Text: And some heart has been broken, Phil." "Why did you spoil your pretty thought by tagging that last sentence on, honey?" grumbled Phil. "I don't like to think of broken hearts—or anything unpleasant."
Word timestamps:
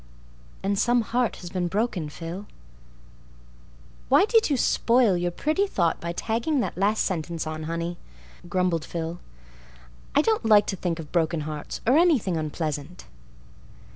And 0.63 0.79
some 0.79 1.01
heart 1.01 1.35
has 1.41 1.51
been 1.51 1.67
broken, 1.67 2.09
Phil." 2.09 2.47
"Why 4.09 4.25
did 4.25 4.49
you 4.49 4.57
spoil 4.57 5.15
your 5.15 5.29
pretty 5.29 5.67
thought 5.67 6.01
by 6.01 6.11
tagging 6.11 6.59
that 6.61 6.75
last 6.75 7.03
sentence 7.05 7.45
on, 7.45 7.65
honey?" 7.65 7.99
grumbled 8.49 8.83
Phil. 8.83 9.19
"I 10.15 10.23
don't 10.23 10.43
like 10.43 10.65
to 10.65 10.75
think 10.75 10.97
of 10.97 11.11
broken 11.11 11.41
hearts—or 11.41 11.95
anything 11.99 12.35
unpleasant." 12.35 13.05